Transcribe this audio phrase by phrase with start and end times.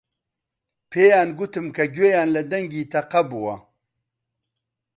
[0.91, 3.55] پێیان گوتم کە گوێیان لە دەنگی تەقە بووە.